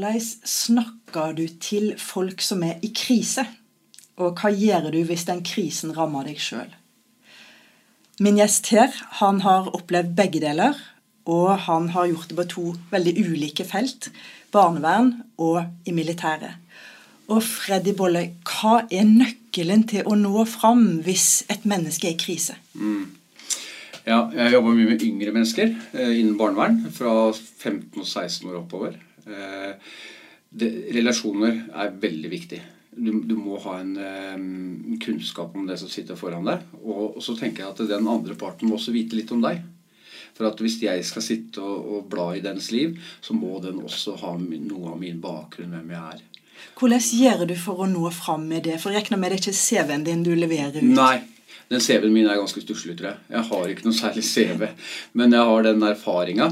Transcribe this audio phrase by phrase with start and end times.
[0.00, 3.42] Hvordan snakker du til folk som er i krise?
[4.16, 6.70] Og hva gjør du hvis den krisen rammer deg sjøl?
[8.24, 10.78] Min gjest her han har opplevd begge deler,
[11.28, 12.64] og han har gjort det på to
[12.94, 14.08] veldig ulike felt.
[14.48, 16.56] Barnevern og i militæret.
[17.28, 22.22] Og Freddy Bolle, hva er nøkkelen til å nå fram hvis et menneske er i
[22.24, 22.56] krise?
[22.72, 23.04] Mm.
[24.08, 26.86] Ja, jeg jobber mye med yngre mennesker eh, innen barnevern.
[26.88, 28.96] Fra 15 og 16 år oppover.
[29.30, 29.96] Eh,
[30.50, 32.60] det, relasjoner er veldig viktig.
[32.90, 36.64] Du, du må ha en um, kunnskap om det som sitter foran deg.
[36.82, 39.62] Og, og, så tenker jeg at den andre parten må også vite litt om deg.
[40.34, 43.78] For at hvis jeg skal sitte og, og bla i dens liv, så må den
[43.84, 46.26] også ha noe av min bakgrunn, hvem jeg er.
[46.76, 48.76] Hvordan gjør du for å nå fram med det?
[48.82, 50.90] For jeg regner med det er ikke CV-en din du leverer ut?
[50.90, 51.22] Nei,
[51.70, 53.18] den CV-en min er ganske stusslig, tror jeg.
[53.30, 54.64] Jeg har ikke noe særlig CV,
[55.14, 56.48] men jeg har den erfaringa.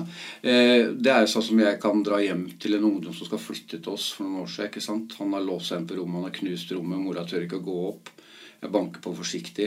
[0.47, 3.43] Eh, det er jo sånn som jeg kan dra hjem til en ungdom som skal
[3.43, 4.71] flytte til oss for noen år siden.
[4.71, 5.17] ikke sant?
[5.19, 7.67] Han har låst seg inn på rommet, han har knust rommet, mora tør ikke å
[7.67, 8.13] gå opp.
[8.59, 9.67] Jeg banker på forsiktig.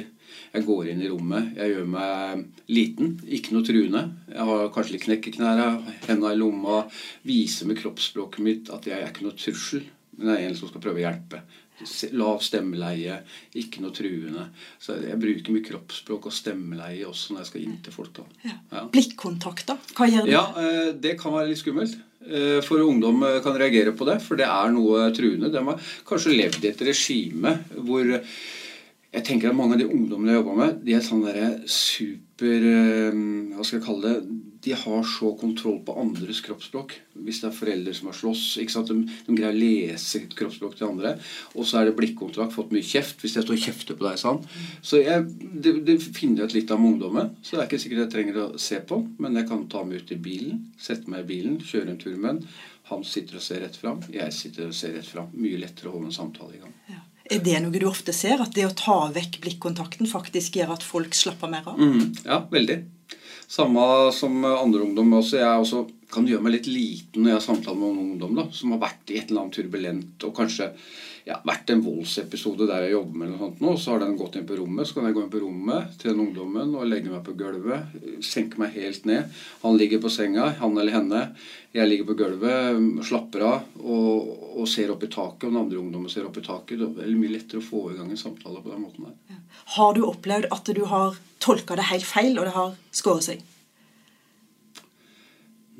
[0.53, 1.51] Jeg går inn i rommet.
[1.59, 4.05] Jeg gjør meg liten, ikke noe truende.
[4.31, 6.85] Jeg har kanskje litt knekk i knærne, henda i lomma.
[7.27, 9.83] Viser med kroppsspråket mitt at jeg er ikke noe trussel,
[10.15, 11.43] men jeg er en som skal prøve å hjelpe
[12.17, 13.17] lav stemmeleie,
[13.57, 14.47] ikke noe truende.
[14.81, 18.21] Så jeg bruker mye kroppsspråk og stemmeleie også når jeg skal inn til folk.
[18.45, 18.55] Ja.
[18.71, 18.85] Ja.
[18.91, 19.77] Blikkontakt, da?
[19.97, 20.33] Hva gjør det?
[20.33, 21.97] Ja, eh, Det kan være litt skummelt.
[22.21, 25.51] Eh, for ungdom eh, kan reagere på det, for det er noe truende.
[25.51, 30.31] De har kanskje levd i et regime hvor jeg tenker at mange av de ungdommene
[30.31, 32.61] jeg jobber med, de er sånn derre super
[33.51, 34.37] Hva skal jeg kalle det?
[34.63, 36.93] De har så kontroll på andres kroppsspråk.
[37.25, 38.43] Hvis det er foreldre som har slåss.
[38.61, 41.15] De, de greier å lese kroppsspråk til andre.
[41.55, 44.19] Og så er det blikkontrakt, fått mye kjeft hvis jeg står og kjefter på deg.
[44.21, 44.41] sånn.
[44.85, 45.25] Så jeg,
[45.65, 47.33] det, det finner jeg ut litt av med ungdommen.
[47.41, 50.03] Så det er ikke sikkert jeg trenger å se på, men jeg kan ta meg
[50.03, 52.59] ut i bilen, sette meg i bilen, kjøre en tur med den.
[52.91, 55.31] Han sitter og ser rett fram, jeg sitter og ser rett fram.
[55.37, 56.75] Mye lettere å holde en samtale i gang.
[56.91, 57.01] Ja.
[57.31, 58.41] Er det noe du ofte ser?
[58.43, 61.79] At det å ta vekk blikkontakten faktisk gjør at folk slapper mer av?
[61.79, 62.81] Mm, ja, veldig.
[63.51, 65.13] Samme som andre ungdom.
[65.19, 65.37] Også.
[65.37, 68.37] Jeg er også kan gjøre meg litt liten når jeg har samtaler med noen ungdom
[68.41, 70.71] da, som har vært i et eller annet turbulent og kanskje
[71.27, 74.37] ja, vært en voldsepisode der jeg jobber med noe sånt nå, så har den gått
[74.39, 74.87] inn på rommet.
[74.89, 77.93] Så kan jeg gå inn på rommet til den ungdommen og legge meg på gulvet.
[78.25, 79.41] Senke meg helt ned.
[79.61, 81.23] Han ligger på senga, han eller henne.
[81.75, 85.45] Jeg ligger på gulvet, slapper av og, og ser opp i taket.
[85.45, 86.79] Og den andre ungdommen ser opp i taket.
[86.79, 89.39] Det er veldig mye lettere å få i gang en samtale på den måten der.
[89.77, 93.50] Har du opplevd at du har tolka det helt feil, og det har skåret seg?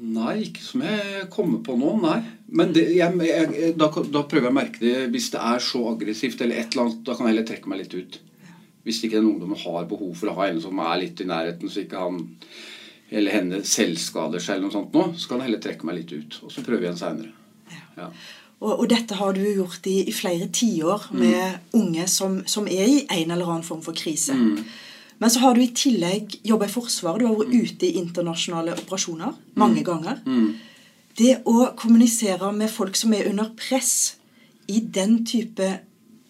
[0.01, 2.17] Nei, ikke som jeg kommer på nå, nei.
[2.57, 5.83] Men det, jeg, jeg, da, da, prøver jeg å merke det hvis det er så
[5.91, 7.03] aggressivt eller et eller annet.
[7.05, 8.19] Da kan jeg heller trekke meg litt ut.
[8.81, 11.69] Hvis ikke den ungdommen har behov for å ha en som er litt i nærheten,
[11.69, 12.23] så ikke han
[13.11, 16.13] eller henne selvskader seg, eller noe sånt nå, så kan jeg heller trekke meg litt
[16.15, 16.37] ut.
[16.47, 17.33] Og så prøver vi igjen seinere.
[17.97, 18.07] Ja.
[18.61, 21.67] Og, og, dette har du gjort i, i flere tiår med mm.
[21.81, 24.37] unge som, som, er i en eller annen form for krise.
[24.37, 24.61] Mm.
[25.21, 27.21] Men så har du i tillegg jobba i Forsvaret.
[27.21, 29.85] Du har vært ute i internasjonale operasjoner mange mm.
[29.85, 30.21] ganger.
[30.25, 30.47] Mm.
[31.19, 34.15] Det å kommunisere med folk som er under press
[34.71, 35.67] i den type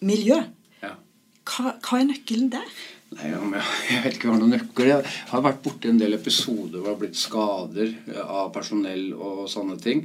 [0.04, 0.42] miljø,
[0.82, 2.68] hva, hva, er nøkkelen der?
[3.16, 3.30] Nei,
[3.92, 6.92] Jeg vet ikke hva noen nøkkel Jeg har vært borti en del episoder hvor det
[6.92, 10.04] har blitt skader av personell og sånne ting.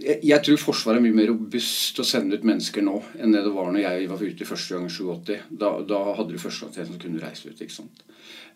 [0.00, 3.42] Eh, jeg tror Forsvaret er mye mer robust å sende ut mennesker nå enn det
[3.44, 5.34] det var når jeg var ute første gang i 87.
[5.50, 7.60] Da, da hadde du førstegangstjenesten som kunne reise ut.
[7.60, 8.04] ikke sant?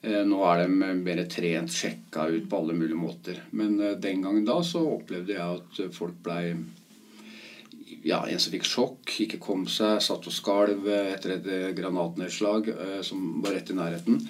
[0.05, 3.43] Eh, nå er de mer trent, sjekka ut på alle mulige måter.
[3.57, 6.55] Men eh, den gangen da så opplevde jeg at folk blei
[8.05, 12.99] ja, en som fikk sjokk, ikke kom seg, satt og skalv etter et granatnedslag eh,
[13.07, 14.27] som var rett i nærheten.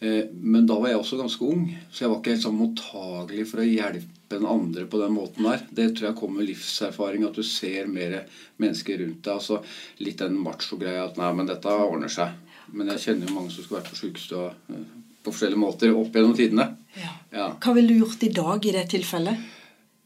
[0.00, 3.60] Men da var jeg også ganske ung, så jeg var ikke helt sånn mottagelig for
[3.60, 5.60] å hjelpe hjelpe en andre på den måten der.
[5.70, 8.26] Det tror jeg kommer med livserfaring, at du ser mer
[8.58, 9.34] mennesker rundt deg.
[9.34, 9.62] altså
[9.98, 12.32] Litt den macho-greia at 'nei, men dette ordner seg'.
[12.72, 14.84] Men jeg kjenner jo mange som skulle vært på sjukestua eh,
[15.24, 16.76] på forskjellige måter opp gjennom tidene.
[16.94, 17.10] Ja.
[17.32, 17.56] Ja.
[17.60, 19.36] Hva ville du gjort i dag i det tilfellet?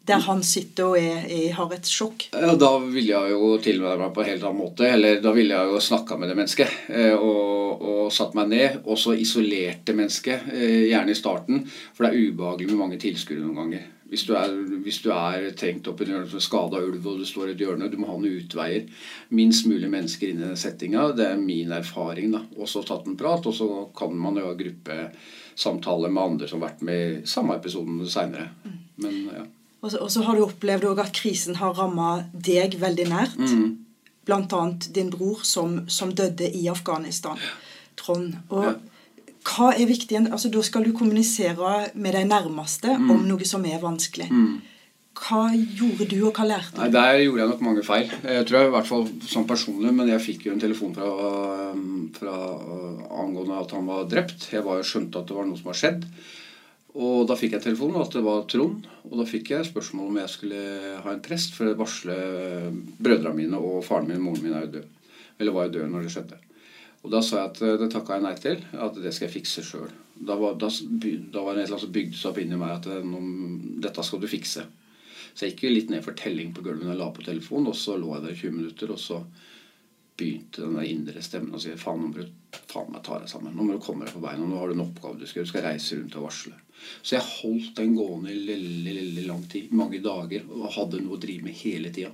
[0.05, 2.29] Der han sitter og er, er, har et sjokk?
[2.33, 4.85] Ja, Da ville jeg jo tilnærme meg på en helt annen måte.
[4.89, 6.69] Eller da ville jeg jo snakka med det mennesket.
[6.89, 8.81] Eh, og, og, satt meg ned.
[8.85, 10.49] Og så isolert mennesket.
[10.53, 11.65] Eh, gjerne i starten.
[11.95, 13.87] For det er ubehagelig med mange tilskuere noen ganger.
[14.15, 14.53] Hvis du er,
[14.85, 17.65] hvis du er trengt opp i en hjørne, skada ulv og du står i et
[17.65, 18.85] hjørne, du må ha noen utveier.
[19.35, 21.09] Minst mulig mennesker inn i den settinga.
[21.19, 22.31] Det er min erfaring.
[22.37, 22.45] da.
[22.55, 23.69] Og så tatt en prat, og så
[23.99, 28.53] kan man jo ha gruppesamtaler med andre som har vært med i samme episoden seinere.
[29.03, 29.45] Men ja.
[29.83, 33.35] Og så, og så, har du opplevd at krisen har ramma deg veldig nært.
[33.43, 33.69] Mm.
[34.25, 37.43] Blant annet din bror som, som døde i Afghanistan.
[37.99, 38.39] Trond.
[38.55, 38.79] Og ja
[39.45, 40.17] hva er viktig?
[40.25, 43.11] Altså, da skal du kommunisere med de nærmeste mm.
[43.13, 44.31] om noe som er vanskelig.
[44.33, 44.55] Mm.
[45.15, 46.81] hva gjorde du, og hva lærte du?
[46.81, 46.93] Nei.
[46.95, 48.09] Der gjorde jeg nok mange feil.
[48.11, 51.11] Jeg tror jeg, i hvert fall sånn personlig, men jeg fikk jo en telefon fra,
[52.17, 52.39] fra
[53.23, 54.49] angående at han var drept.
[54.55, 56.09] Jeg var skjønte at det var noe som var skjedd.
[56.95, 58.87] Og da fikk jeg telefonen at det var Trond.
[59.11, 60.65] Og da fikk jeg spørsmål om jeg skulle
[61.05, 62.19] ha en prest for å varsle
[63.03, 64.91] brødrene mine og faren min og moren min er jo død.
[65.43, 66.44] Eller var jo død når det skjedde.
[67.05, 68.63] Og da sa jeg at eh, det takka jeg nei til.
[68.81, 69.91] At det skal jeg fikse sjøl.
[70.15, 73.01] Da, da, da var det annet som bygde seg opp inni meg at det,
[73.85, 74.65] dette skal du fikse.
[75.35, 77.77] Så jeg gikk jo litt ned for telling på gulvet jeg la på telefonen, og
[77.77, 79.19] så lå jeg der i 20 minutter, og så
[80.15, 83.31] begynte den der indre stemmen å si faen, nå må du faen meg ta deg
[83.31, 83.57] sammen.
[83.57, 84.47] Nå må du komme deg på beina.
[84.47, 85.49] Nå har du en oppgave du skal gjøre.
[85.49, 86.55] Du skal reise rundt og varsle.
[87.03, 89.75] Så jeg holdt den gående i lille, lille, lille lang tid.
[89.75, 90.47] Mange dager.
[90.55, 92.13] Og hadde noe å drive med hele tida.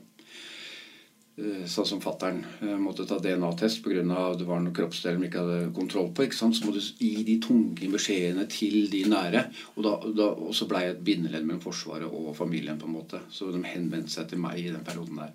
[1.38, 2.40] Eh, Sånn som fattern
[2.82, 4.02] måtte ta DNA-test pga.
[4.36, 6.26] det var noen kroppsdeler de ikke hadde kontroll på.
[6.32, 9.46] Så må du gi de tunge beskjedene til de nære.
[9.76, 12.78] Og, da, da, og så blei jeg et bindeledd mellom Forsvaret og familien.
[12.78, 13.22] på en måte.
[13.30, 15.34] Så de henvendte seg til meg i den perioden der.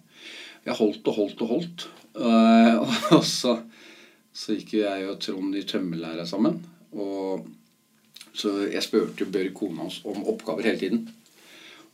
[0.66, 1.88] Jeg holdt og holdt og holdt.
[2.16, 2.80] Eh,
[3.18, 3.60] og så,
[4.34, 6.64] så gikk jeg og Trond i tømmerlæra sammen.
[6.96, 7.48] Og
[8.36, 11.06] så jeg spurte Børg kona hans om oppgaver hele tiden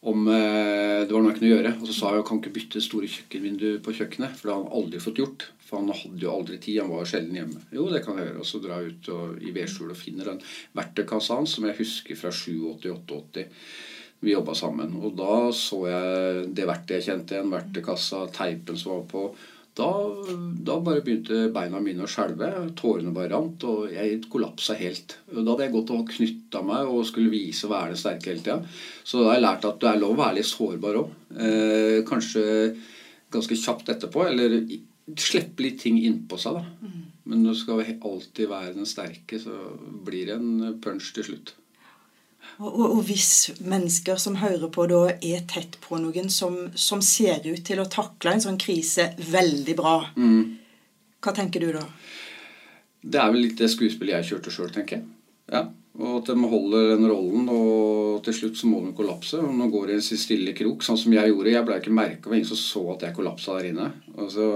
[0.01, 1.74] om eh, det var noe jeg kunne gjøre.
[1.77, 4.33] Og så sa jeg kan ikke bytte store kjøkkenvindu på kjøkkenet.
[4.38, 5.45] For det hadde han aldri fått gjort.
[5.68, 6.81] For han hadde jo aldri tid.
[6.81, 7.62] Han var sjelden hjemme.
[7.75, 8.42] Jo, det kan jeg gjøre.
[8.42, 10.44] Og så drar jeg ut og, i vedskjulet og finner den
[10.80, 13.45] verktøykassa hans som jeg husker fra 87-88.
[14.21, 14.98] Vi jobba sammen.
[14.98, 17.54] Og da så jeg det verktøyet jeg kjente igjen.
[17.54, 19.25] Verktøykassa, teipen som var på.
[19.77, 19.88] Da,
[20.68, 22.50] da bare begynte beina mine å skjelve.
[22.75, 25.15] Tårene bare rant, og jeg kollapsa helt.
[25.31, 28.33] Og Da hadde jeg gått og knytta meg og skulle vise å være den sterke
[28.33, 28.57] hele tida.
[29.07, 31.15] Så da har jeg lært at det er lov å være litt sårbar òg.
[31.38, 32.44] Eh, kanskje
[33.31, 34.27] ganske kjapt etterpå.
[34.27, 34.59] Eller
[35.15, 36.91] slippe litt ting innpå seg, da.
[37.31, 37.81] Men når du skal
[38.12, 39.56] alltid være den sterke, så
[40.03, 41.56] blir det en punch til slutt.
[42.59, 47.45] Og, og, hvis mennesker som hører på, da er tett på noen som, som ser
[47.48, 49.95] ut til å takle en sånn krise veldig bra,
[51.21, 51.86] hva tenker du da?
[53.01, 55.07] Det er vel litt det skuespillet jeg kjørte sjøl, tenker jeg.
[55.51, 55.63] Ja.
[56.00, 59.36] Og at de holder den rollen, og til slutt så må de kollapse.
[59.44, 61.52] Og nå går i en stille krok, sånn som jeg gjorde.
[61.52, 63.90] Jeg ble ikke merka, det ingen som så at jeg kollapsa der inne.
[64.16, 64.48] Og så,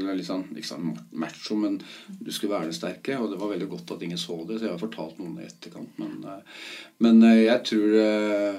[0.00, 1.76] er litt sånn, Ikke sånn macho, men
[2.08, 3.18] du skulle være den sterke.
[3.20, 5.48] Og det var veldig godt at ingen så det, så jeg har fortalt noen i
[5.50, 5.92] etterkant.
[6.00, 6.66] Men, eh,
[7.04, 8.58] men eh, jeg tror eh,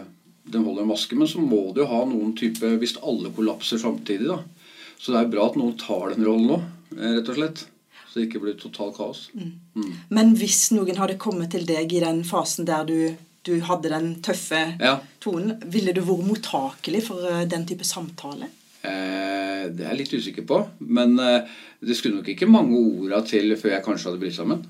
[0.54, 1.18] den holder en maske.
[1.18, 4.44] Men så må du jo ha noen type Hvis alle kollapser samtidig, da.
[5.02, 6.64] Så det er bra at noen tar den rollen nå,
[7.02, 7.66] rett og slett.
[8.12, 9.30] Så det ikke blir totalt kaos.
[9.34, 9.92] Mm.
[10.12, 13.16] Men hvis noen hadde kommet til deg i den fasen der du,
[13.48, 14.98] du hadde den tøffe Ja.
[15.24, 18.50] tonen, ville du vært mottakelig for eh, den type samtale?
[18.84, 20.60] Eh, det er jeg litt usikker på.
[20.84, 21.48] Men eh,
[21.80, 24.66] det skulle nok ikke mange orda til før jeg kanskje hadde blitt sammen.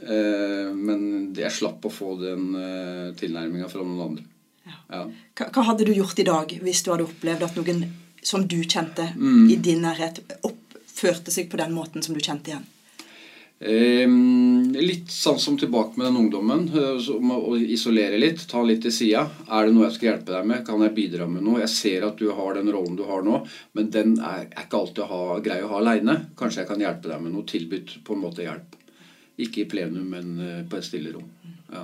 [0.00, 4.24] Eh, men jeg slapp å få den eh, tilnærminga fra noen andre.
[4.66, 5.02] Ja.
[5.34, 7.84] Hva, hva hadde du gjort i dag hvis du hadde opplevd at noen
[8.26, 9.50] som du kjente Mm.
[9.50, 12.64] i din nærhet, oppførte seg på den måten som du kjente igjen?
[13.58, 14.04] Eh,
[14.76, 16.66] litt sånn som tilbake med den ungdommen.
[16.68, 19.22] eh, å isolere litt, ta litt til sida.
[19.48, 20.64] Er det noe jeg skal hjelpe deg med?
[20.66, 21.60] Kan jeg bidra med noe?
[21.60, 23.42] Jeg ser at du har den rollen du har nå,
[23.72, 26.18] men den er, ikke alltid å ha, grei å ha aleine.
[26.36, 28.76] Kanskje jeg kan hjelpe deg med noe tilbudt på en måte hjelp.
[29.38, 31.26] Ikke i plenum, men eh, på et stille rom.
[31.72, 31.82] Ja.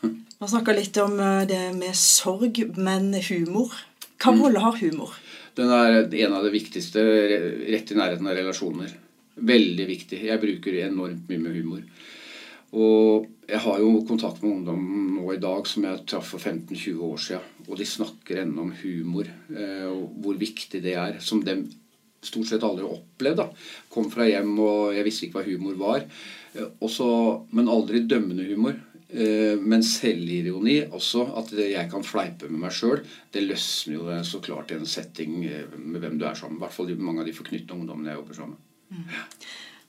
[0.40, 3.68] Man snakka litt om eh, det med sorg, men humor.
[4.20, 4.40] Hva Mm.
[4.42, 5.12] rolle har humor?
[5.56, 7.00] Den er en av det viktigste
[7.68, 8.92] rett i nærheten av relasjoner.
[9.40, 10.22] Veldig viktig.
[10.28, 11.84] Jeg bruker enormt mye med humor.
[12.70, 14.82] Og jeg har jo kontakt med ungdom
[15.16, 17.54] nå i dag som jeg traff for 15-20 år siden.
[17.66, 21.18] Og de snakker ennå om humor, eh, og hvor viktig det er.
[21.24, 21.56] Som de
[22.22, 23.40] stort sett aldri har opplevd.
[23.40, 23.48] da.
[23.90, 26.06] Kom fra hjem, og jeg visste ikke hva humor var.
[26.82, 27.08] Også,
[27.56, 28.78] men aldri dømmende humor.
[29.10, 31.26] Eh, Men selvironi også.
[31.40, 33.02] At jeg kan fleipe med meg sjøl.
[33.32, 36.62] Det løsner jo så klart i en setting eh, med hvem du er sammen med.
[36.62, 38.69] I hvert fall mange av de forknyttede ungdommene jeg jobber sammen med.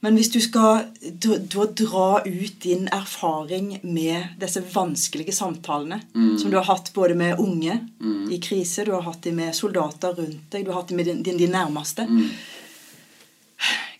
[0.01, 0.88] Men hvis du skal
[1.22, 6.00] dra, ut din erfaring med disse vanskelige samtalene
[6.41, 7.75] som du har hatt både med unge
[8.34, 11.12] i krise, du har hatt dem med soldater rundt deg, du har hatt dem med
[11.12, 12.08] din, din, nærmeste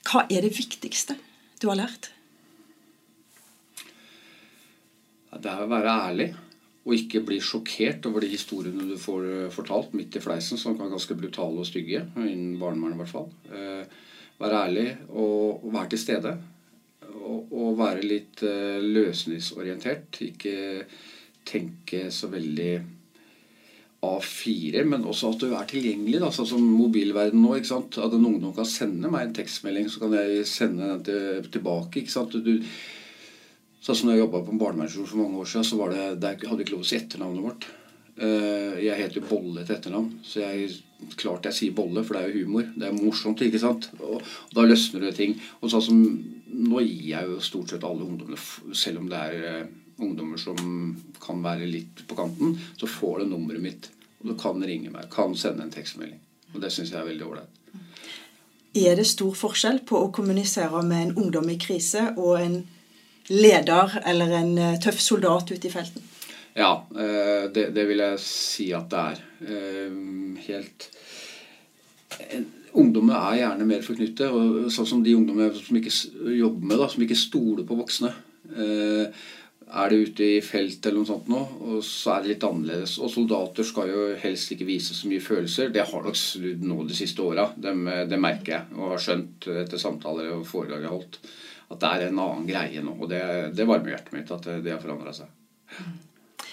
[0.10, 1.20] Hva er det viktigste
[1.62, 2.10] du har lært?
[5.41, 6.31] Det er å være ærlig
[6.81, 10.74] og ikke bli sjokkert over de historiene du får eh, fortalt midt i fleisen, som
[10.74, 13.27] kan være ganske brutale og stygge, innen barnevernet i hvert fall.
[14.41, 16.38] Være ærlig og, og være til stede.
[17.21, 20.17] Og, være litt eh, løsningsorientert.
[20.25, 20.55] Ikke
[21.48, 22.71] tenke så veldig
[24.01, 26.19] A4, men også at du er tilgjengelig.
[26.24, 27.53] Da, sånn som mobilverden nå.
[27.57, 28.00] ikke sant?
[28.01, 32.01] At en ungdom kan sende meg en tekstmelding, så kan jeg sende den til, tilbake.
[32.01, 32.36] ikke sant?
[32.41, 32.57] Du,
[33.81, 36.36] Sånn som jeg jobba på en barnevernskole for mange år siden, så var det, der
[36.38, 37.65] hadde vi ikke lov å si etternavnet vårt.
[38.22, 40.75] Eh, jeg heter Bolle til etternavn, så jeg,
[41.18, 42.68] klart jeg sier Bolle, for det er jo humor.
[42.75, 43.88] Det er morsomt, ikke sant?
[43.98, 44.22] Og,
[44.54, 45.40] da løsner det ting.
[45.62, 46.06] Og sånn som
[46.51, 48.36] Nå gir jeg jo stort sett alle ungdommene,
[48.75, 49.70] selv om det er eh,
[50.04, 50.58] ungdommer som
[51.24, 53.88] kan være litt på kanten, så får det nummeret mitt.
[54.20, 56.20] Og du kan ringe meg, kan sende en tekstmelding.
[56.51, 57.62] Og det syns jeg er veldig ålreit.
[58.84, 62.60] Er det stor forskjell på å kommunisere med en ungdom i krise og en
[63.32, 66.11] leder eller en eh, tøff soldat ute i felten?
[66.53, 69.22] Ja, eh, det, det vil jeg si at det er.
[69.48, 70.00] Eh,
[70.48, 70.89] helt
[72.77, 74.31] Ungdommer er gjerne mer forknyttet.
[74.31, 75.91] og Sånn som de ungdommene som ikke
[76.38, 78.12] jobber med, da, som ikke stoler på voksne.
[79.72, 82.98] Er det ute i felt eller noe sånt nå, og så er det litt annerledes.
[83.00, 85.72] Og soldater skal jo helst ikke vise så mye følelser.
[85.72, 87.48] Det har nok snudd nå de siste åra.
[87.55, 87.72] Det,
[88.12, 91.20] det, merker jeg, og har skjønt etter samtaler og foredrag jeg har holdt,
[91.72, 92.98] at det er en annen greie nå.
[93.00, 93.22] Og det,
[93.55, 95.31] det varmer hjertet mitt at det, har forandra seg.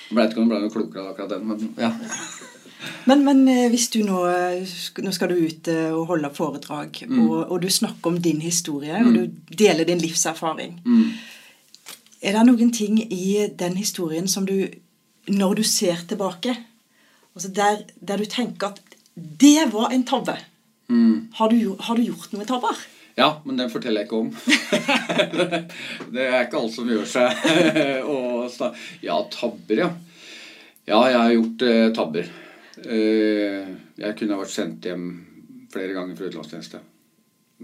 [0.09, 1.93] Jeg vet ikke om ble noe klokere av akkurat den, men ja.
[3.09, 3.41] Men, men,
[3.73, 4.21] hvis du nå
[5.03, 7.19] Nå skal du ut og holde foredrag, mm.
[7.25, 9.09] og, og, du snakker om din historie, mm.
[9.09, 10.79] og du deler din livserfaring.
[10.87, 11.09] Mm.
[12.23, 14.69] Er det noen ting i den historien som du,
[15.29, 16.55] når du ser tilbake
[17.35, 18.81] altså der, der, du tenker at
[19.15, 20.35] det var en tabbe?
[20.88, 21.29] Mm.
[21.35, 22.79] Har, du, har, du, gjort noen tabber?
[23.19, 24.29] Ja, men den forteller jeg ikke om.
[26.15, 27.41] det er ikke alt som gjør seg.
[29.09, 29.89] ja, tabber, ja.
[30.89, 32.31] Ja, jeg har gjort eh, tabber.
[32.85, 35.09] Eh, jeg kunne vært sendt hjem
[35.73, 36.81] flere ganger fra utenlandstjeneste.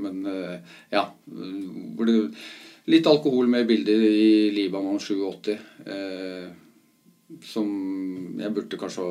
[0.02, 2.18] Men eh, ja hvor det
[2.84, 5.54] Litt alkohol med bilder i Libanon 87.
[5.88, 6.50] Eh,
[7.40, 7.70] som
[8.36, 9.06] jeg burde kanskje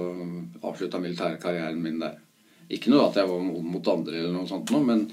[0.62, 2.20] avslutta militærkarrieren min der.
[2.70, 5.08] Ikke noe at jeg var mot andre, eller noe sånt, men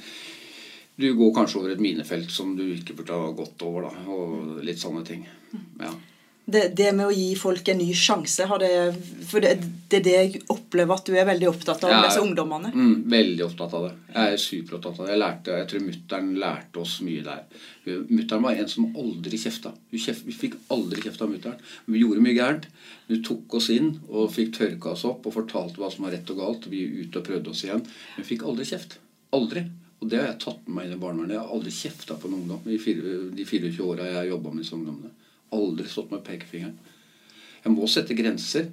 [1.00, 3.88] du går kanskje over et minefelt som du ikke burde ha gått over.
[3.88, 5.26] da, Og litt sånne ting.
[5.80, 5.92] Ja
[6.50, 8.70] det, det, med å gi folk en ny sjanse det,
[9.28, 9.52] For det,
[9.90, 12.72] det, er det jeg opplever at du er veldig opptatt av, er, disse ungdommene.
[12.74, 13.92] Mm, veldig opptatt av det.
[14.14, 15.12] Jeg er superopptatt av det.
[15.12, 17.44] Jeg, lærte, jeg tror mutter'n lærte oss mye der.
[18.08, 19.74] Mutter'n var en som aldri kjefta.
[19.92, 20.00] Vi
[20.40, 21.60] fikk aldri kjeft av mutter'n.
[21.90, 22.70] Vi gjorde mye gærent.
[23.10, 26.34] Hun tok oss inn og fikk tørka oss opp og fortalte hva som var rett
[26.34, 26.70] og galt.
[26.72, 27.84] Vi ut og prøvde oss igjen.
[28.16, 28.98] Hun vi fikk aldri kjeft.
[29.36, 29.68] Aldri.
[30.00, 31.34] Og det har jeg tatt med meg inn i barnevernet.
[31.36, 32.78] Jeg har aldri kjefta på en ungdom i
[33.36, 35.16] de 24 åra jeg har jobba med disse ungdommene
[35.54, 36.78] aldri stått med pekefingeren.
[37.64, 38.70] Jeg må sette grenser.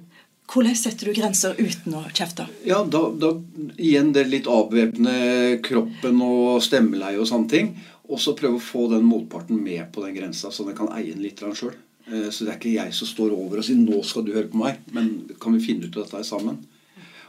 [0.48, 2.46] Hvordan setter du grenser uten å kjefte?
[2.64, 3.34] Ja, da, da
[3.76, 7.74] Igjen det litt avvæpne kroppen og stemmeleie og sånne ting.
[8.08, 11.12] Og så prøve å få den motparten med på den grensa, så den kan eie
[11.12, 11.74] den litt sjøl.
[12.08, 14.48] Eh, så det er ikke jeg som står over og sier 'nå skal du høre
[14.48, 16.56] på meg', men kan vi finne ut av dette sammen?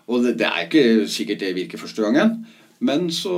[0.08, 2.46] Og det, det er ikke sikkert det virker første gangen.
[2.80, 3.34] Men så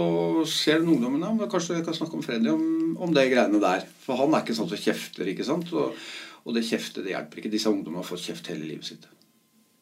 [0.46, 2.66] ser den ungdommen ja, kanskje jeg kan snakke om Freddy om,
[3.02, 3.88] om det greiene der.
[4.04, 5.32] For han er ikke sånn som kjefter.
[5.32, 5.72] ikke sant?
[5.74, 5.98] Og,
[6.46, 7.54] og det kjeftet det hjelper ikke.
[7.54, 9.08] Disse ungdommene har fått kjeft hele livet sitt.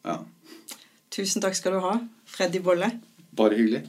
[0.08, 0.16] Ja.
[1.12, 1.98] Tusen takk skal du ha,
[2.30, 2.88] Freddy Bolle.
[3.36, 3.84] Bare hyggelig.